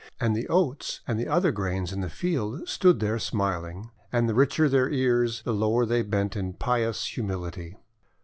And 0.19 0.35
the 0.35 0.49
Oats 0.49 1.01
and 1.07 1.19
the 1.19 1.27
other 1.27 1.51
grains 1.51 1.93
in 1.93 2.01
the 2.01 2.09
fields 2.09 2.71
stood 2.71 2.99
there 2.99 3.19
smiling; 3.19 3.91
and 4.11 4.27
the 4.27 4.33
richer 4.33 4.67
their 4.67 4.89
ears, 4.89 5.43
the 5.43 5.53
lower 5.53 5.85
they 5.85 6.01
bent 6.01 6.35
in 6.35 6.53
pious 6.53 7.05
humility. 7.05 7.77